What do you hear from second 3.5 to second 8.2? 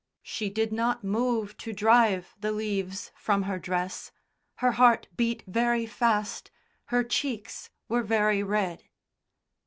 dress; her heart beat very fast, her cheeks were